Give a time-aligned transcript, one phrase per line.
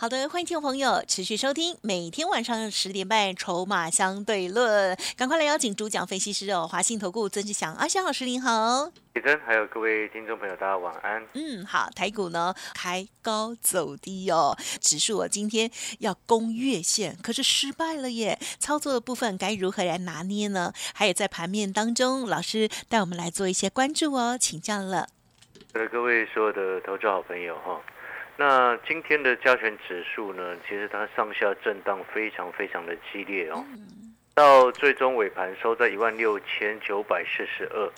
[0.00, 11.22] 好的，欢迎听众朋友持续收听每天晚上十点半《筹码相对论》，赶快来邀请主讲分析师哦，华信投顾曾志祥阿祥老师您好，李真还有各位听众朋友，大家晚安。
[11.34, 20.72] 嗯，好，台股呢开高走低哦，指数我今天要攻月线，可是失败了耶，操作的部分该如何来拿捏呢？
[20.94, 25.08] 还有在盘面当中，老师带我们来做一些关注哦，请教了。
[25.74, 27.78] 呃，各位所有的投资好朋友哈。
[28.40, 30.56] 那今天的加权指数呢？
[30.66, 33.62] 其实它上下震荡非常非常的激烈哦，
[34.34, 37.92] 到最终尾盘收在一万六千九百四十二，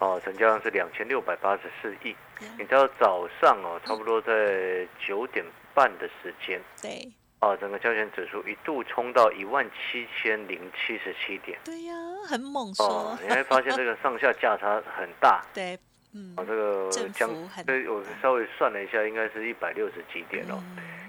[0.00, 2.14] 哦，成交量是两千六百八十四亿。
[2.58, 11.94] 你知道早上哦，差不多在九点半的时间，对，哦，整个加权指数一度冲到一万七千零七十七点，对呀，
[12.28, 15.78] 很猛哦，你会发现这个上下价差很大， 对。
[16.14, 17.30] 嗯，这个将，
[17.66, 20.58] 这，我稍微算了一下，应该是一百六十几点哦，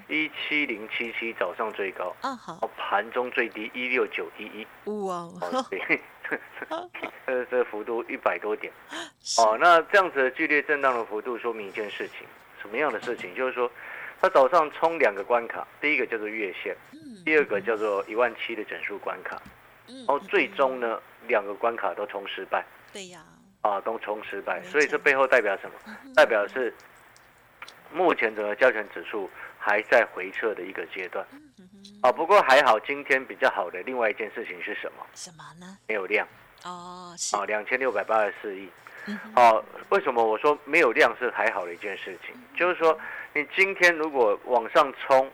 [0.08, 5.26] 一七零七七早上最高，啊好，盘中最低一六九一一，哇，
[7.26, 8.70] 这这幅度一百多点，
[9.38, 12.26] 哦，那这样子剧烈震荡的幅度说明一件事情，
[12.60, 13.34] 什么样的事情？
[13.34, 13.70] 就是说，
[14.20, 16.76] 它早上冲两个关卡，第一个叫做月线，
[17.24, 19.40] 第二个叫做一万七的整数关卡，
[19.86, 23.24] 然后最终呢，两个关卡都冲失败，对呀。
[23.62, 25.96] 啊，都冲失败，所以这背后代表什么？
[26.14, 26.72] 代表是
[27.92, 31.26] 目前整个交权指数还在回撤的一个阶段。
[32.02, 35.06] 啊，不过还好，今天比较好的另外一件事情是什么？
[35.14, 35.76] 什么呢？
[35.86, 36.26] 没有量。
[36.64, 37.36] 哦，是。
[37.36, 38.68] 啊，两千六百八十四亿。
[39.34, 42.34] 哦，为什么我说没有量是还好的一件事情？
[42.54, 42.98] 就是说，
[43.34, 45.30] 你今天如果往上冲，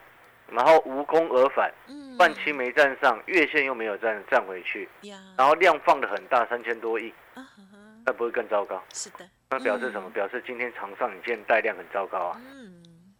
[0.48, 1.72] 然后无功而返，
[2.16, 4.88] 半期没站上，月线又没有站站回去，
[5.36, 7.12] 然后量放的很大，三千多亿。
[8.06, 8.82] 那不会更糟糕？
[8.94, 9.28] 是的。
[9.50, 10.08] 那表示什么？
[10.10, 12.40] 表示今天长上影线带量很糟糕啊。
[12.40, 12.72] 嗯。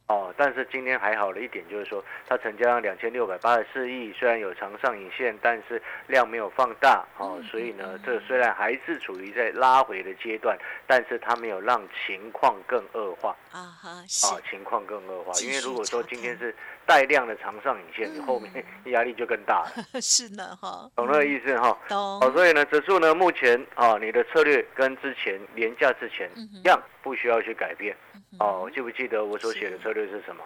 [0.08, 16.54] 哦，但是今天还好的一点就是说，它成交量两千六百八十四亿，虽然有长上影线，但是量没有放大哦，所以呢，这虽然还是处于在拉回的阶段，但是它没有让情况更恶化啊哈，啊，情况更恶化，因为如果说今天是
[16.86, 19.70] 带量的长上影线，你后面 压力就更大了。
[20.00, 21.76] 是呢哈，懂那个意思哈？
[21.88, 21.98] 懂。
[22.20, 27.96] 哦，所以呢，指数呢，目前啊，你的策略跟之前廉价之前一样，不需要去改变。
[28.38, 30.44] 哦，记不记得我所写的策略是什么？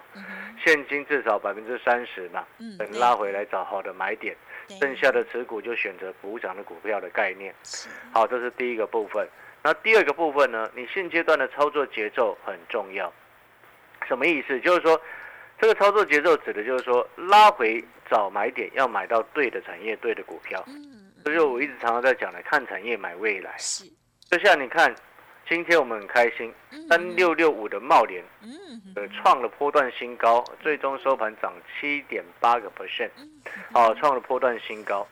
[0.63, 2.45] 现金至少百分之三十嘛，
[2.79, 4.35] 等拉回来找好的买点，
[4.79, 7.53] 剩下的持股就选择补涨的股票的概念。
[8.13, 9.27] 好，这是第一个部分。
[9.63, 10.67] 那第二个部分呢？
[10.75, 13.11] 你现阶段的操作节奏很重要。
[14.07, 14.59] 什么意思？
[14.61, 14.99] 就是说，
[15.61, 20.61] 这个操作节奏指的就是说，拉回找买点要买到对的产业、对的股票。
[20.67, 23.55] 嗯，这就我一直常常在讲的，看产业买未来。
[23.57, 23.85] 是，
[24.29, 24.93] 就像你看。
[25.49, 26.53] 今天我们很开心，
[26.87, 28.23] 三六六五的茂联，
[28.95, 33.09] 呃，创了波段新高，最终收盘涨七点八个 percent，
[33.73, 35.05] 哦，创了波段新高，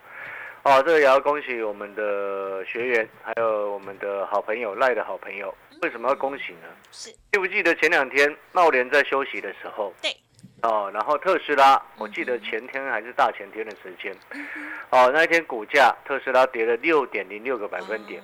[0.63, 5.53] 哦，这个也要恭喜我们的学员，还有我们的好朋友赖的好朋友。
[5.81, 6.69] 为什么要恭喜呢？
[6.91, 9.93] 是记不记得前两天茂联在休息的时候？
[10.01, 10.15] 对，
[10.61, 14.13] 哦，然后特斯拉，我记得前天还是大前天的时间，
[14.89, 18.21] 哦，那一天股价特斯拉跌了六点零六个百分点。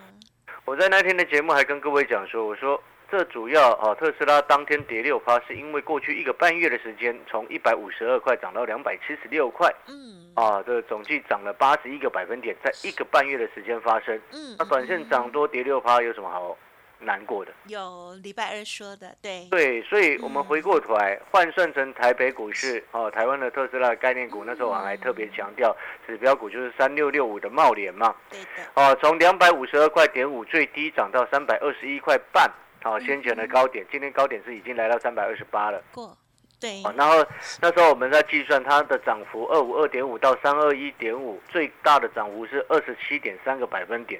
[0.65, 16.57] 我在那天的节目还跟各位讲说，我说这主要啊，特斯拉当天跌六趴，是因为过去一个半月的时间，从一百五十二块涨到两百七十六块，嗯，啊，这总计涨了八十一个百分点，在一个半月的时间发生，嗯，那短线涨多跌六趴有什么好？
[16.99, 17.51] 难过的。
[17.67, 19.47] 有礼拜二说的，对。
[19.49, 25.75] 对，所以我们回过头来换算成台北股市哦，台湾的特斯拉概念股，那时候我还特别强调
[26.07, 28.47] 指标股就是三六六五的茂联嘛，对的。
[28.73, 32.51] 哦，从两百五十二块点五最低涨到三百二十一块半，
[32.81, 36.17] 好，先前的高点，今天高点是已经来到三百二十八了，过
[36.57, 37.23] 对，然后
[37.61, 44.19] 那时候我们在计算它的涨幅二五二点五到三二一点五，最大的涨幅是二十七点三个百分点。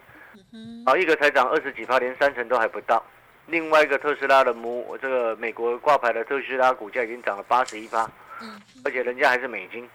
[0.86, 3.04] 好，一个才涨二十几趴，连三成都还不到。
[3.48, 8.10] 另外一个特斯拉的母，这个美国挂牌的特斯拉股价已经涨了八十一趴，
[8.84, 9.88] 而且人家还是美金，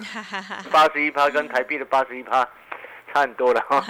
[0.72, 2.48] 八十一趴跟台币的八十一趴
[3.12, 3.80] 差很多了哈。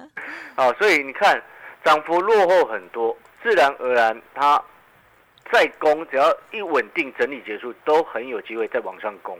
[0.56, 1.42] 好，所以你看
[1.84, 4.62] 涨幅落后很多，自然而然它
[5.52, 9.38] 再攻，只要一稳定整理结束，都很有机会再往上攻。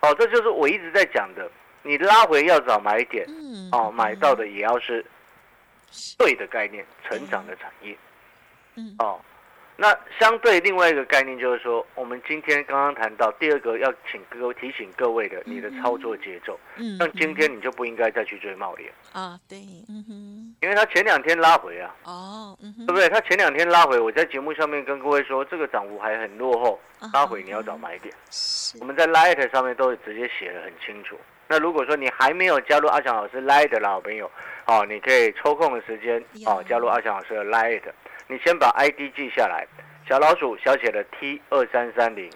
[0.00, 1.50] 好，这就是我一直在讲的，
[1.82, 3.26] 你拉回要找买点，
[3.72, 5.02] 哦，买到的也要是。
[6.18, 7.96] 对的概念，成长的产业。
[8.76, 9.20] 嗯，哦，
[9.76, 19.58] 那相对另外一个概念就是说，我们今天刚刚谈到第二个要请各位提醒各位的，你的操作节奏，嗯，像今天你就不应该再去追茂联，啊，对，
[19.88, 23.08] 嗯哼，因为他前两天拉回啊，哦，嗯哼，对不对？
[23.08, 26.80] 他前两天拉回，我在节目上面跟各位说，这个涨幅还很落后，
[27.12, 28.14] 拉回你要找买点。
[28.80, 31.16] 我们在 Light 上面都有直接写的很清楚。
[31.54, 34.28] 那如果说你还没有加入阿强老师 Light 的老朋友，
[34.66, 37.80] 哦，你可以抽空的时间哦加入阿强老师的 Light。
[38.26, 39.64] 你先把 ID 记下来，
[40.08, 42.28] 小老鼠小写的 T 二三三零，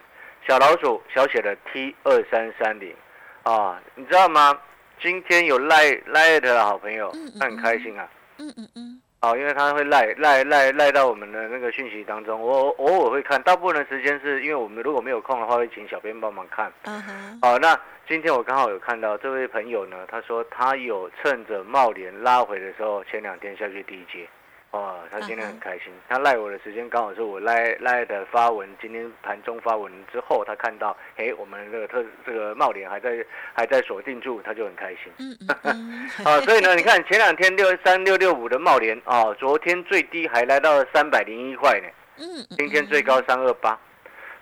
[0.47, 2.94] 小老鼠小写的 T 二三三零，
[3.43, 4.56] 啊，你知道吗？
[5.03, 8.09] 今天有 Light Light 的好朋友，他很开心啊。
[8.38, 16.73] 嗯嗯嗯，哦，因为他会赖赖赖赖到我们的那个讯息当中，我偶尔会看，大部分的时间是因为我们如果没有空的话，会请小编帮忙看。
[16.85, 17.76] 嗯哼，好，那
[18.09, 24.29] 今天我刚好有看到这位朋友呢，他说他有趁着茂联拉回的时候，前两天下去低接。
[24.70, 25.91] 哦，他今天很开心。
[26.09, 33.25] 他赖我的时间刚好是我赖赖的发文，今天盘中发文之后，他看到，哎，我们这个特这个茂联还在
[33.55, 35.11] 还在锁定住，他就很开心。
[35.19, 41.88] 嗯嗯嗯，啊， 所以呢，你看前两天六三六六五的茂联啊，昨天最低还来到了三百零一块呢，
[42.19, 43.79] 嗯，今天最高三二八。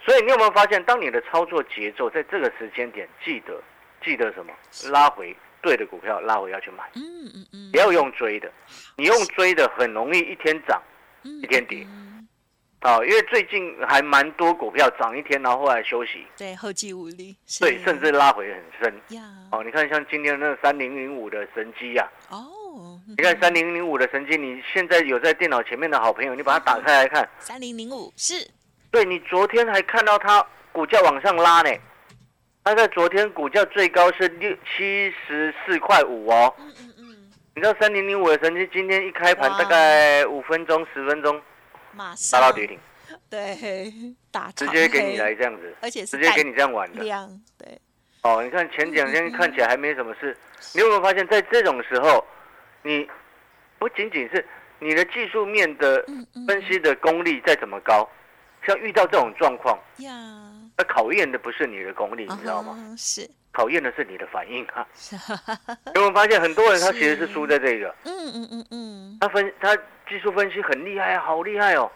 [0.04, 3.60] 所以你有没有发现，当你的操作节奏在这个时间点，记得
[4.04, 4.52] 记得什么？
[4.90, 7.02] 拉回对的股票，拉回要去买，嗯
[7.34, 8.50] 嗯嗯，不要用追的。
[8.96, 10.80] 你用追的很容易一天涨
[11.24, 11.86] 嗯一天跌。
[11.88, 12.04] 嗯
[12.80, 19.16] 啊，因为最近还蛮多股票涨一天，然后后来休息，对，后继无力，对，甚至拉回很深。
[19.16, 28.48] 呀，哦，你看像今天那三零零五的神机呀、哦，你看三零零五的神机，你现在有在电脑前面的好朋友，你把它打开来看，三零零五是，
[28.92, 31.70] 对你昨天还看到它股价往上拉呢，
[32.66, 36.52] 它在昨天股价最高是六七十四块五哦。
[36.58, 41.40] 嗯嗯嗯，你知道三零零五的神机今天一开盘大概五分钟十分钟
[41.92, 42.40] 马上。
[42.40, 42.76] 达到跌停，
[43.30, 43.92] 对，
[44.32, 47.04] 打直接给你来这样子，而且直接给你这样玩的。
[47.56, 47.80] 对，
[48.22, 50.36] 哦，你看前两天看起来还没什么事，
[50.74, 52.26] 你有没有发现，在这种时候，
[52.82, 53.08] 你
[53.78, 54.44] 不仅仅是
[54.80, 56.04] 你的技术面的
[56.48, 58.10] 分析的功力再怎么高，
[58.66, 60.12] 像遇到这种状况，呀，
[60.76, 62.76] 那考验的不是你的功力，你知道吗？
[62.98, 64.86] 是，考验的是你的反应啊！
[65.94, 69.74] 有没有发现很多人他其实是输在这个，嗯嗯嗯嗯，他分他
[70.08, 71.90] 技术分析很厉害，好厉害哦，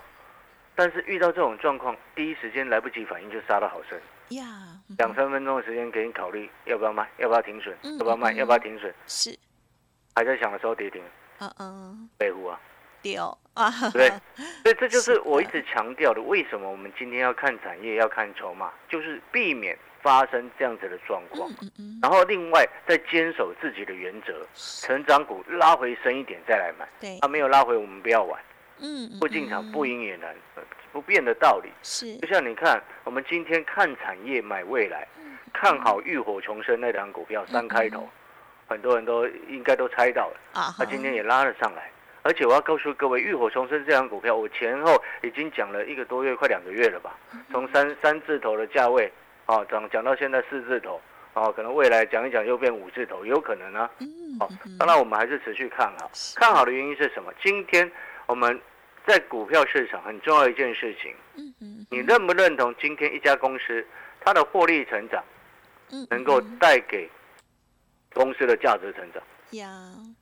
[0.77, 4.01] 但是遇到这种状况，第一时间来不及反应就杀得好深，
[4.37, 4.45] 呀，
[4.89, 4.97] 嗯。
[4.99, 9.37] 两三分钟的时间给你考虑要不要卖，要不要停损，嗯要不要卖，嗯要不要停损，是，
[10.15, 11.03] 还在想的时候跌停，
[11.41, 12.59] 嗯嗯，北湖啊。
[13.03, 14.09] 丢啊，对？
[14.63, 21.51] 所以这就是我一直强调的，为什么我们今天要看产业，要看筹码，就是避免发生这样子的状况。
[21.51, 28.41] 嗯嗯嗯，然后另外再坚守自己的原则，成长股拉回深一点再来买，对它、，没有拉回我们不要玩，
[28.79, 30.63] 嗯，嗯不进场嗯不赢也难，呃
[30.93, 31.71] 不变的道理。
[31.83, 35.07] 是就，像你看，我们今天看产业买未来，
[35.53, 38.09] 看好浴火重生那档股票三开头，
[38.67, 40.61] 很多人都应该都猜到了。
[40.61, 41.91] 啊，它今天也拉了上来。
[42.23, 47.19] 而且我要告诉各位，浴火重生这张股票，我前后已经讲了一个多月，快两个月了吧？
[47.51, 49.11] 从三三字头的价位，
[49.47, 51.01] 啊，讲讲到现在四字头，
[51.33, 53.91] 啊，可能未来讲一讲又变五字头，有可能啊。
[54.01, 54.07] 嗯，
[54.39, 56.11] 哦嗯嗯当然我们还是持续看好。
[56.37, 57.33] 看好的原因是什么？
[57.43, 57.91] 今天
[58.27, 58.61] 我们
[59.07, 61.15] 在股票市场很重要一件事情，
[61.91, 63.85] 你认不认同今天一家公司
[64.21, 65.25] 它的获利成长
[65.91, 67.11] 嗯能够嗯带给
[68.13, 69.23] 公司的价值成长？
[69.53, 69.69] 呀，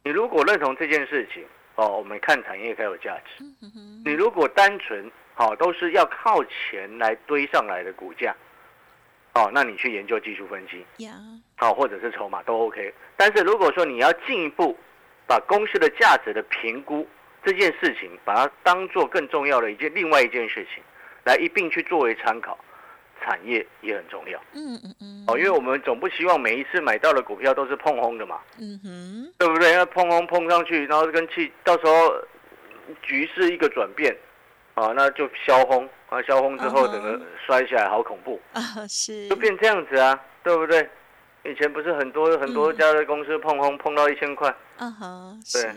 [0.05, 1.45] 你如果认同这件事情，
[1.79, 3.45] 哦，我们看产业才有价值。
[4.05, 8.35] 你如果单纯好、都是要靠钱来堆上来的股价，
[9.35, 11.15] 哦，那你去研究技术分析，呀，
[11.57, 12.93] 好、或者是筹码都 OK。
[13.17, 14.77] 但是如果说你要进一步
[15.25, 17.07] 把公司的价值的评估
[17.45, 20.83] 这件事情，把它当做更重要的一件另外一件事情，
[21.23, 22.59] 来一并去作为参考，
[23.29, 24.41] 产业也很重要。
[24.55, 28.41] 嗯嗯嗯，哦，因为我们总不希望每一次买到的股票都是碰轰的嘛。
[28.59, 29.75] 嗯哼，对不对？
[29.75, 32.15] 要碰轰碰上去，然后跟气，到时候
[33.03, 34.17] 局势一个转变，
[34.75, 39.29] 啊，那就消轰啊，消轰之后整个摔下来，好恐怖，啊是。
[39.29, 40.89] 就，变这样子啊，对不对？
[41.45, 42.77] 以前不是很多很多嗯。
[42.79, 45.63] 家的公司碰轰碰到一千块，嗯哼，对。
[45.63, 45.75] 是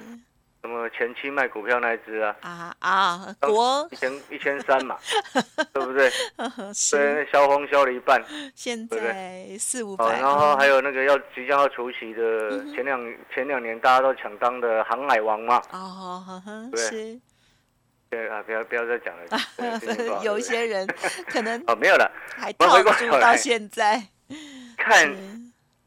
[0.61, 3.87] 什么前期卖股票那一只啊，啊啊，国。
[3.91, 4.95] 一千一千三嘛，
[5.73, 6.09] 对不对？
[6.37, 7.13] 对，是。
[7.13, 16.69] 那消风消了一半，现在四五哦，百，然后还有那个要即将要除夕的前两前两年大家都抢当的航海王嘛，哦，呵呵
[18.09, 20.85] 对啊，不要不要再讲了， 有一些人
[21.27, 22.11] 可能哦，没有了。
[22.35, 24.01] 还套住到现在，
[24.77, 25.17] 看是。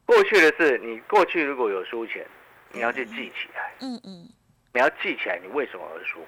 [0.06, 2.26] 过去的事，你过去如果有输钱，
[2.72, 3.72] 你要去记起来。
[3.80, 4.28] 嗯嗯，
[4.74, 6.18] 你要记起来你为什么而输，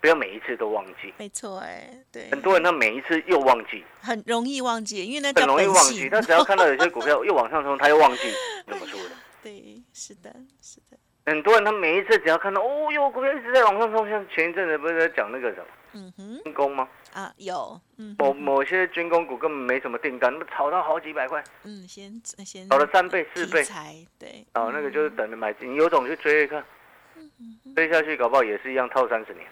[0.00, 1.12] 不要每一次都忘记。
[1.18, 6.08] 没错，哎，对，很多人他每一次又忘记，很容易忘记，因为那很容易忘记。
[6.08, 8.32] 他只要看到有些股票又往上冲，他又忘记
[8.68, 9.14] 怎么输的。
[9.42, 10.96] 对，是的，是的，
[11.26, 16.88] 很多人他每一次只要看到哦哟股票一直在往上冲，像前一阵子不是在讲那个什么嗯哼，军工吗？
[17.12, 23.66] 啊，有，嗯某，某些军工股根本没什么订单，那么炒到好几百块，嗯，先先炒了三倍四倍。
[24.20, 26.64] 对，哦，那个就是等着买进，你有种去追一看，
[27.74, 29.46] 追下去搞不好也是一样套三十年，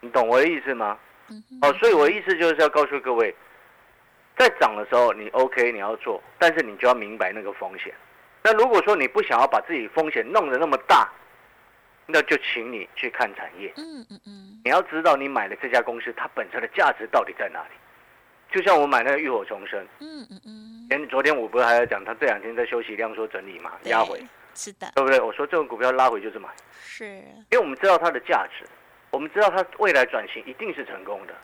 [0.00, 0.98] 你懂我的意思吗？
[1.62, 3.34] 哦，所以我的意思就是要告诉各位，
[4.36, 7.94] 在涨的时候你 OK 你要做，但是你就要明白那个风险。
[8.42, 11.08] 那如果说你不想要把自己风险弄得那么大，
[12.06, 13.72] 那就请你去看产业。
[13.76, 17.74] 嗯嗯嗯，你要知道你买的这家公司它本身的价值到底在哪里。
[18.50, 24.20] 就像我买那个浴火重生，嗯嗯嗯，前昨天我不是还在讲，他这两天在休息量缩整理嘛，压回，
[24.54, 25.20] 是的，对不对？
[25.20, 26.48] 我说这种股票拉回就是买，
[26.82, 28.64] 是，因为我们知道它的价值，
[29.10, 31.34] 我们知道它未来转型一定是成功的。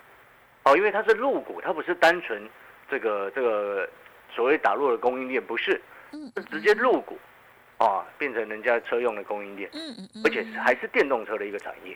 [0.64, 2.48] 哦，因为它是入股，它不是单纯
[2.90, 3.88] 这个这个
[4.34, 5.80] 所谓打入的供应链，不是，
[6.12, 7.16] 嗯是直接入股，
[7.78, 11.94] 啊，变成人家车用的供应链，嗯嗯嗯，而且还是电动车的一个产业。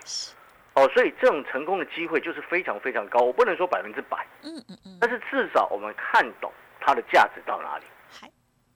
[0.74, 7.84] 哦，所以这种成功的机会就是非常非常高，我不能说百分之百，嗯嗯嗯，但是至少我们看懂它的价值到哪里。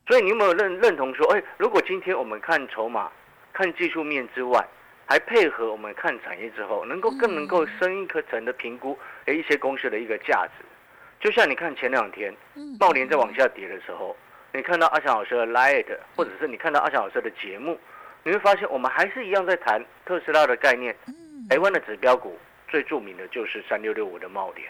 [0.05, 3.11] 嗨，所以你有没有认认同说，哎，如果今天我们看筹码、
[3.53, 4.67] 看技术面之外，
[5.07, 10.65] 还配合我们看产业之后，能够更能够深一颗层的评估哎一些公司的一个价值。
[11.21, 14.15] 就像你看前两天嗯，茂联在往下跌的时候，
[14.53, 17.79] 你看到阿翔老师的 Light，或者是你看到阿翔老师的节目，
[18.23, 20.95] 你会发现我们还是一样在谈特斯拉的概念。
[21.07, 24.69] 嗯，台湾的指标股最著名的就是三六六五的茂联，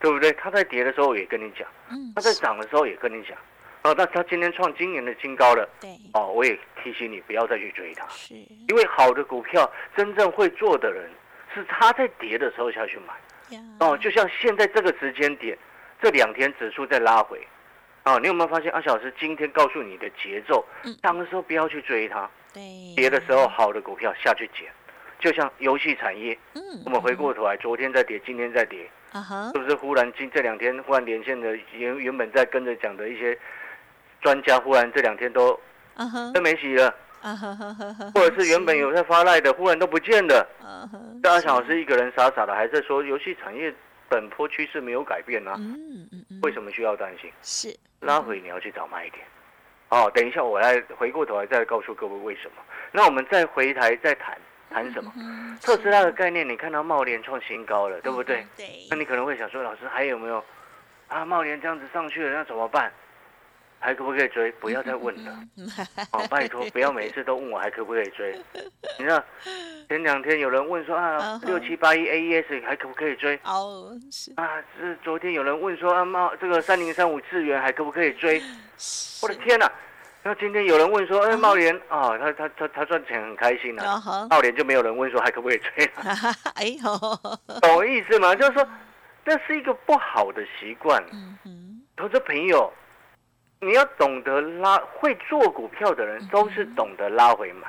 [0.00, 0.32] 对不对？
[0.32, 3.38] 它在跌的时候也跟你讲，嗯，它在是涨的时候也跟你讲。
[3.84, 5.68] 哦，那它今天创今年的新高了。
[5.78, 11.10] 对，哦，我也提醒你不要再去追它，是，因为好的股票真正会做的人
[11.54, 13.56] 是他在跌的时候下去买。
[13.56, 15.56] 呀，哦，就像现在这个时间点，
[16.00, 17.38] 这两天指数在拉回。
[18.04, 20.94] 哦，你有没有发现阿小老师今天告诉你的节奏嗯？
[21.02, 22.62] 涨的时候不要去追它，对，
[22.96, 24.66] 跌的时候好的股票下去捡。
[25.18, 33.38] 就像游戏产业，嗯，我们回过头来，昨天在跌，今天在跌，啊哈是，不是忽然今这两天忽然连线的原原本在跟着讲的一些
[34.24, 35.60] 专家，忽然这两天都
[36.32, 36.88] 都没洗了，
[37.20, 40.48] 啊哈哈哈哈，或者是原本有在发赖的，忽然都不见了。
[40.62, 43.72] 啊哈，这阿翔老师一个人傻傻的还在说游戏产业
[44.08, 47.30] 本坡趋势没有改变啊，嗯嗯嗯，为什么需要担心？
[47.42, 49.22] 是拉回你要去找卖点。
[49.90, 52.62] 哦，等一下我来回过头来再告诉各位为什么。
[52.90, 54.38] 那我们再回台再谈
[54.70, 55.12] 谈什么？
[55.18, 58.44] 嗯特斯拉的概念，你看到茂联创新高了，对不对？？
[58.56, 60.42] 对那，你可能会想说，老师还有没有
[61.08, 61.24] 啊？
[61.26, 62.90] 茂联这样子上去了，那怎么办？
[63.84, 64.50] 还可不可以追？
[64.52, 65.38] 不要再问了。
[65.58, 65.68] 嗯
[66.10, 68.34] 哦，拜托，不要每次都问我还可不可以追。
[68.98, 69.22] 你知道，
[69.90, 73.38] 前两天有人问说啊六七八一 AES 还可不可以追？
[73.44, 78.40] 哦，是，啊，是昨天有人问说啊，茂这个三零三五智源还可不可以追？
[79.22, 79.70] 我的天呐！
[80.22, 83.84] 那今天有人问说，哎，嗯茂联啊，他他他他赚钱很开心啊。
[83.84, 85.92] 啊哈，茂联就没有人问说还可不可以追了，
[86.56, 88.34] 哎呦，懂意思吗？
[88.34, 88.66] 就是说，
[89.26, 91.04] 那是一个不好的习惯。
[91.12, 92.72] 嗯嗯，投资朋友，
[93.60, 97.68] 你要懂得拉，会做股票的人都是懂得拉回买。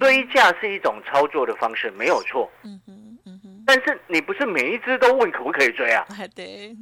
[0.00, 2.50] 追价是一种操作的方式，没有错。
[2.62, 6.04] 嗯哼，嗯哼，但是你不是每一只都问可不可以追啊？
[6.18, 6.74] 哎对，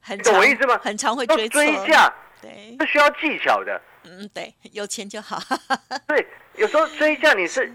[0.00, 0.78] 很懂我意思吗？
[0.82, 1.62] 很常会追错。
[1.62, 3.80] 追价对，是需要技巧的。
[4.04, 5.38] 嗯对，有钱就好，
[6.08, 7.66] 对，有时候追价你是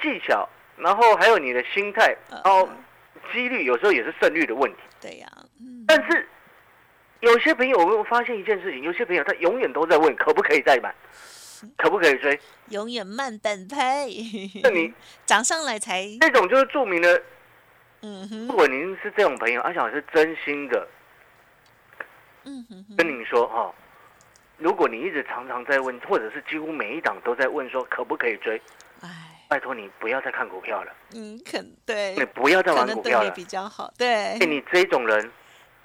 [0.00, 2.68] 技巧，然后还有你的心态，嗯然后
[3.32, 4.78] 几率有时候也是胜率的问题。
[5.00, 5.28] 对呀，
[5.60, 6.26] 嗯，但是
[7.20, 10.94] 有些朋友，我发现一件事情，有些朋友他永远都在问可不可以再买，
[11.76, 12.38] 可不可以追？
[12.68, 14.06] 永远慢半拍，
[14.62, 14.92] 那你
[15.24, 17.22] 涨上来才，那种就是著名的。
[18.02, 20.86] 嗯哼如，果您是这种朋友，阿小是真心的
[22.44, 23.74] 嗯哼哼，跟你说哈、哦，
[24.58, 28.60] 如果你一直常常在问，或者是几乎每一档都在问说可不可以追，
[29.00, 29.10] 哎，
[29.48, 33.30] 拜托你不要再看股票了，嗯，肯对你，不要再玩股票了。
[33.30, 35.30] 比较好，对哎，，你这种人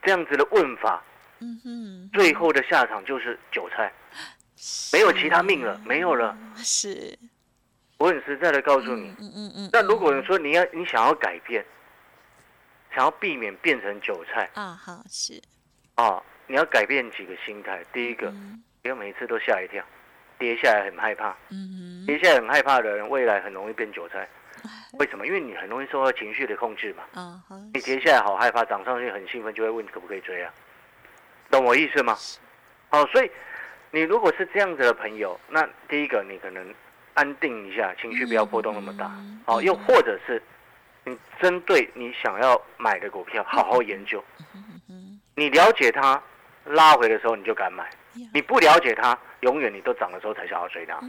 [0.03, 1.01] 这样子的问法，
[1.41, 3.91] 嗯哼，最后的下场就是韭菜，
[4.93, 6.37] 没有其他命了，没有了。
[6.57, 7.17] 是，
[7.97, 11.65] 我很实在的告诉你，嗯嗯嗯，那如果你说你要你想要改变，
[12.93, 15.41] 想要避免变成韭菜啊好是，
[15.95, 17.83] 啊，你要改变几个心态。
[17.93, 19.83] 第一个，嗯不要每次都吓一跳，
[20.37, 24.27] 跌下来很害怕，嗯哼，跌下来很害怕的人，未来很容易变韭菜。
[24.99, 25.25] 为什么？
[25.25, 27.41] 因为你很容易受到情绪的控制嘛。
[27.73, 30.53] 你跌下来好害怕，涨上去很兴奋，就会问可不可以追啊？
[31.49, 32.15] 懂我意思吗？
[32.89, 33.31] 好，所以
[33.91, 36.73] 你如果是这样子的朋友，那第一个你可能
[37.13, 39.11] 安定一下，情绪不要波动那么大。
[39.45, 40.41] 哦，又或者是
[41.03, 44.23] 你针对你想要买的股票好好研究，
[45.35, 46.21] 你了解它
[46.65, 47.89] 拉回的时候你就敢买，
[48.33, 50.99] 你不了解它，永远你都涨的时候才想要追它，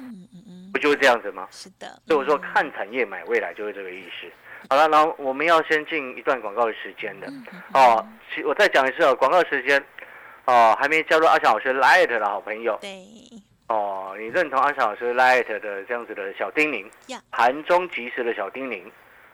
[0.73, 1.47] 不就是这样子吗？
[1.50, 1.87] 是的。
[2.06, 4.26] 所以我说看产业买未来就是这个意思。
[4.68, 7.26] 好了，然后我们要先进一段广告的时间的
[7.73, 8.06] 哦。
[8.44, 9.82] 我再讲一次哦，广告时间
[10.50, 12.76] 哦，还没加入阿翔老师 Light 的好朋友。
[12.80, 12.90] 对。
[13.69, 16.90] 哦，你认同阿翔老师 Light 的这样子的小叮咛，
[17.30, 18.83] 盘中及时的小叮咛。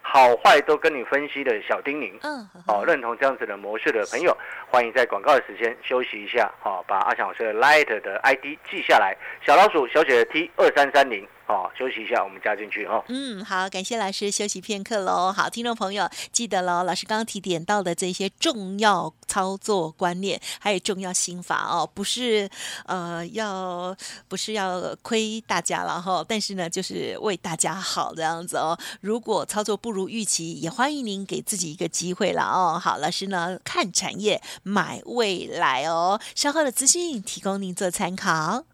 [0.02, 4.36] 好坏都跟你分析的小叮咛，嗯，哦，认同这样子的模式的朋友，
[4.70, 11.26] 欢迎在广告的时间休息一下，好，把阿强老师的 Light 的 ID 记下来，小老鼠小写的 T 二三三零。
[11.46, 13.04] 好，休息一下，我们加进去哈。
[13.06, 15.32] 嗯，好，感谢老师休息片刻喽。
[15.32, 22.50] 好，听众朋友记得喽，老师刚刚提点到的这些重要操作观念，还有重要心法哦，不是
[22.86, 28.76] 呃要不是要亏大家了哈，但是呢，就是为大家好这样子哦。
[29.00, 32.76] 如果操作不如预期，也欢迎您给自己一个机会了哦。
[32.76, 38.64] 好，老师呢看产业买未来哦，稍后的资讯提供您做参考。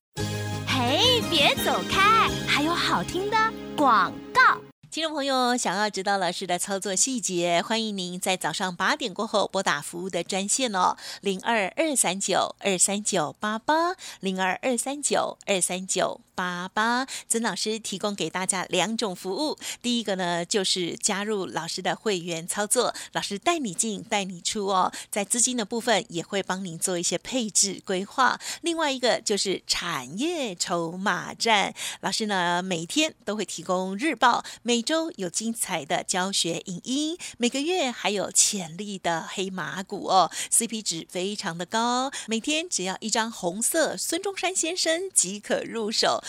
[0.93, 2.29] 哎，别走开！
[2.47, 3.37] 还有好听的
[3.75, 4.61] 广告。
[4.91, 16.21] 听众朋友，想要知道老师的操作细节，欢迎您在早上八点过后拨打服务的专线哦，零二二三九二三九八八，零二二三九二三九。
[16.43, 28.41] 八八曾老师提供给大家两种服务，第一个呢就是加入老师的会员操作，老师带你进带你出哦，在资金的部分也会帮您做一些配置规划。
[28.63, 46.21] 另外一个就是产业筹码战，老师呢每天都会提供日报，每周有精彩的教学影音，每个月还有潜力的黑马股哦，CP 值非常的高，每天只要一张红色孙中山先生即可入手。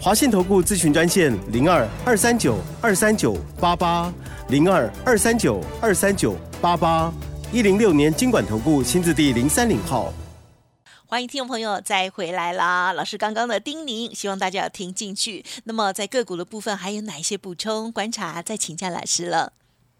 [0.00, 4.12] 华信投顾咨询专线零二二三九二三九八八
[4.48, 7.10] 零二二三九二三九八八
[7.52, 10.12] 一零六年经管投顾新字第零三零号，
[11.06, 12.92] 欢迎听众朋友再回来啦！
[12.92, 15.42] 老师刚刚的叮咛，希望大家要听进去。
[15.64, 18.42] 那么在个股的部分，还有哪一些补充观察？
[18.42, 19.52] 再请教老师了。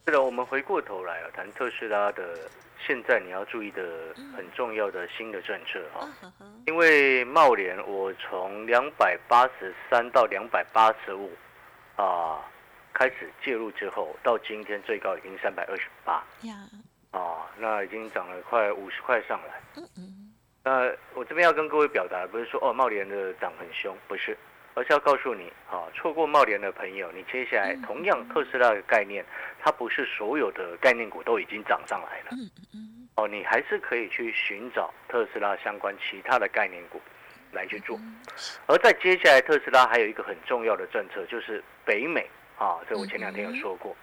[0.07, 2.22] 是的，我们回过头来啊，谈特斯拉的。
[2.87, 3.83] 现在你要注意的
[4.37, 6.07] 很重要的新的政策哈，
[6.66, 11.31] 因为茂联我从两百八十三到两百八十五
[11.97, 12.44] 啊
[12.92, 16.23] 开始介入之后，到今天最高已经三百二十八
[17.11, 19.62] 啊，那已经涨了快五十块上来。
[19.77, 24.37] 嗯嗯，那我这边要跟各位表达，不是说哦茂联的涨很凶，不是。
[24.74, 29.24] 而是要告诉你，啊，错过茂联的朋友，你接下来同样特斯拉的概念，
[29.60, 32.37] 它不是所有的概念股都已经涨上来了，
[33.14, 37.00] 哦，你还是可以去寻找特斯拉相关其他的概念股
[37.52, 37.96] 来去做。
[38.66, 43.96] 而在接下来，特斯拉还有一个很重要的政策，就是北美啊，这我前两天有说过，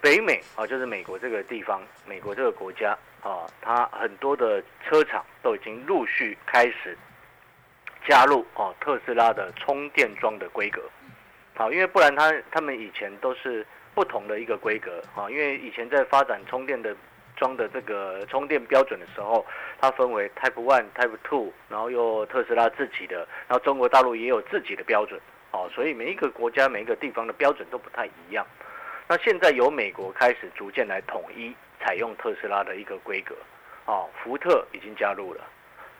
[0.00, 6.98] 北美啊，就是美国这个地方，美国这个国家啊，它很多的车厂都已经陆续开始。
[8.10, 10.82] 加入哦，特斯拉的充电桩的规格，
[11.54, 16.92] 好，因为不然它他们以前都是不同的一个规格啊，因为以前在发展充电的
[17.36, 19.46] 桩的这个充电标准的时候，
[19.80, 25.20] 它分为 Type One、Type Two，然后又特斯拉自己的，然后中国大陆也有自己的标准，
[25.52, 28.44] 哦，所以每一个国家每一个地方的标准都不太一样。
[29.06, 33.36] 那现在由美国开始逐渐来统一采用特斯拉的一个规格，
[33.84, 35.44] 哦，福特已经加入了，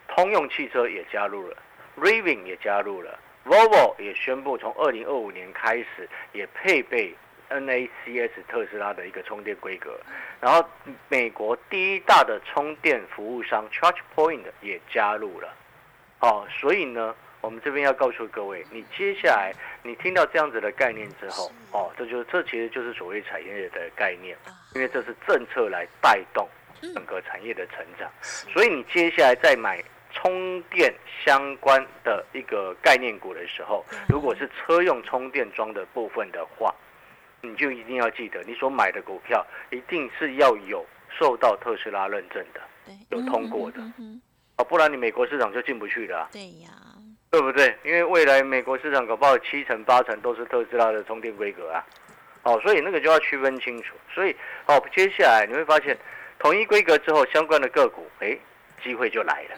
[0.08, 1.56] 通用汽车也加入了。
[1.96, 7.14] Rivian 也加入了，Volvo 也宣布从二零二五年开始也配备
[7.50, 9.98] NACS 特斯拉的一个充电规格，
[10.40, 10.64] 然后
[11.08, 15.52] 美国第一大的充电服务商 ChargePoint 也加入了，
[16.20, 24.36] 哦，所以呢，我们这边要告诉各位，你接下来你听到这样子的概念之后，哦，这就这其实就是所谓产业的概念，
[24.74, 26.48] 因为这是政策来带动
[26.94, 29.82] 整个产业的成长，所以你接下来再买。
[30.12, 30.92] 充电
[31.24, 36.74] 相关的一个概念股的时候，如果是车用充电桩的部分的话，
[37.40, 40.84] 你就一定要记得，你所买的股票一定是要有
[41.18, 42.60] 受到特斯拉认证的，
[43.10, 43.80] 有通过的，
[44.56, 46.28] 啊，不然你美国市场就进不去了。
[46.32, 46.68] 对呀，
[47.30, 47.74] 对不对？
[47.84, 51.84] 因为未来美国市场搞不好七成八成都是特斯拉的充电规格啊，
[52.42, 53.94] 哦，所以那个就要区分清楚。
[54.12, 55.96] 所以哦，接下来你会发现，
[56.38, 58.36] 统一规格之后，相关的个股，哎，
[58.82, 59.56] 机会就来了。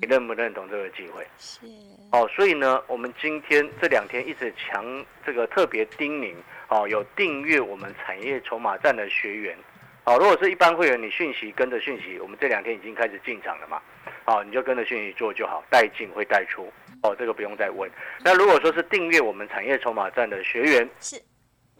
[0.00, 1.26] 你认不认同这个机会？
[1.38, 1.66] 是，
[2.12, 6.34] 哦，所以呢，我们今天这两天一直强这个特别叮咛，
[6.68, 9.56] 哦，有订阅我们产业筹码站的学员，
[10.04, 13.80] 哦，如果是一般会员，你讯息跟着讯息，我们这两天已经开始进场了嘛，
[14.26, 17.90] 哦，你就跟着讯息做就好，带进会带出，哦，这个不用再问。
[18.24, 21.20] 那如果说是订阅我们产业筹码站的学员，是，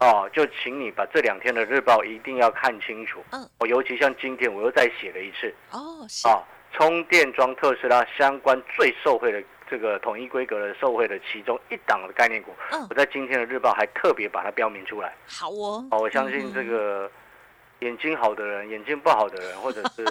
[0.00, 12.86] 哦，就请你把这两天的日报一定要看清楚，嗯，哦，尤其像今天我又再写了一次，哦，是，啊，充电桩特斯拉相关最受惠的这个统一规格的受惠的其中一档的概念股，嗯。
[12.88, 15.14] 我在今天的日报还特别把它标明出来。
[15.26, 17.10] 好哦，哦，我相信这个
[17.80, 20.04] 眼睛好的人、眼睛不好的人，或者是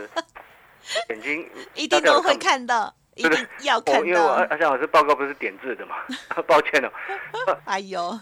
[1.10, 5.96] 眼睛一定都会看到，一对定要哦，看因为我阿到，阿翔老师报告不是点字的嘛，
[6.48, 6.92] 抱歉哦。
[7.66, 8.20] 哎呦，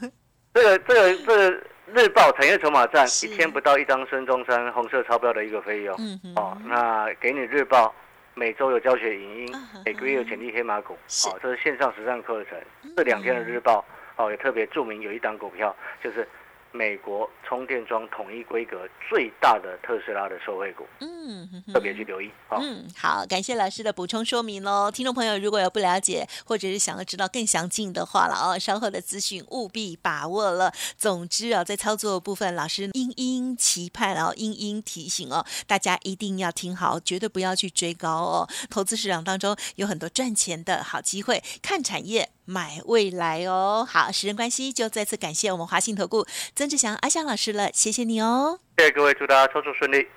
[0.53, 5.95] 这个这个这个日报产业筹码站一天不到一张孙中山红色钞票的一个费用。
[5.99, 7.93] 嗯，哦，那给你日报，
[8.37, 12.57] 每周有教学影音每个月有潜力黑马股，是哦，这是线上实战课程。
[12.97, 13.83] 这两天的日报，
[14.17, 16.27] 哦，也特别注明有一档股票，就是
[16.75, 22.29] 美国充电桩统一规格最大的特斯拉的受惠股，嗯特别去留意。
[22.49, 24.91] 好、嗯，好，感谢老师的补充说明喽。
[24.91, 30.73] 听众朋友如果有不了解，或者是想要知道更详尽的话了哦，稍后的资讯务必把握了。
[30.97, 38.49] 总之啊，在操作部分，老师殷殷期盼哦，殷殷提醒哦，大家一定要听好，绝对不要去追高哦。
[38.69, 42.29] 投资市场当中有很多赚钱的好机会，看产业。
[42.45, 48.59] 买未来哦，好，时间关系就再次感谢我们华信投顾曾志祥阿祥老师了，谢谢你哦。
[48.77, 50.07] 谢谢各位，祝大家操作顺利。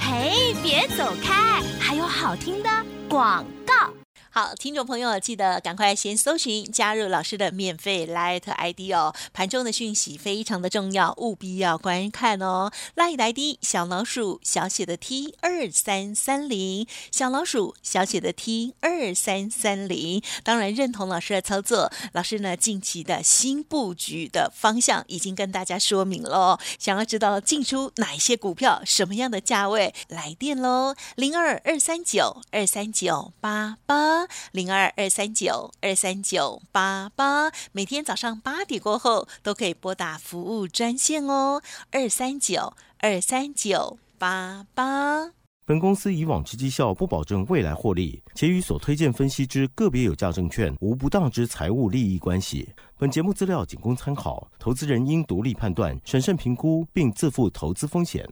[0.00, 2.68] 嘿，别走开，还有好听的
[3.08, 3.99] 广告。
[4.32, 9.12] 好，听众朋友记得赶快先搜寻加入老师的免费 Light ID 哦。
[9.32, 12.70] 盘中的讯息非常的重要，务必要观看哦。
[12.94, 20.22] Light ID 小老鼠小写的 T 二三三零，小老鼠小写的 T 二三三零。
[20.44, 26.60] 当然认同老师的操作，老师呢近期的新布局的方向已经跟大家说明了。
[26.78, 33.76] 想要知道进出哪一些股票，什么样的价位，来电喽，零二二三九二三九八
[34.26, 34.34] 八。
[34.52, 45.30] 零二二三九二三九八八，每天早上八点过后都可以拨打服务专线哦，二三九二三九八八。
[45.64, 52.68] 本公司以往之绩效不保证未来获利，且与所推荐分析之个别有价证券无不当之财务利益关系。
[52.98, 58.28] 本节目资料仅供参考，投资人应独立判断、审慎评估，并自负投资风险。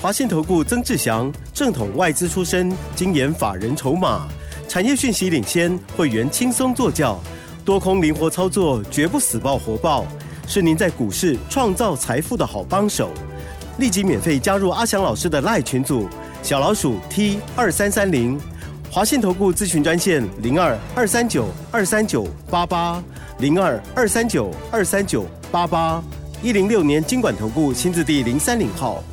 [0.00, 4.28] 华信投顾曾志祥，正统外资出身，精研法人筹码，
[4.72, 7.20] 产业讯息领先，会员轻松做教，
[7.62, 10.06] 多空灵活操作，绝不死爆活爆，
[10.48, 13.10] 是您在股市创造财富的好帮手。
[13.76, 16.08] 立即免费加入阿翔老师的赖群组，
[16.42, 18.40] 小老鼠 T 二三三零，
[18.90, 23.04] 华信投顾咨询专线零二二三九二三九八八
[23.40, 26.02] 零二二三九二三九八八，
[26.42, 29.04] 一零六年经管投顾新字第零三零号。